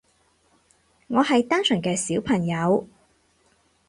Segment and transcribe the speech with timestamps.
[1.09, 2.87] 我係單純嘅小朋友